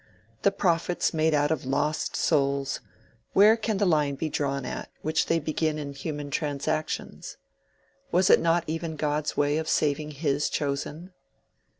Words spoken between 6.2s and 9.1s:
transactions? Was it not even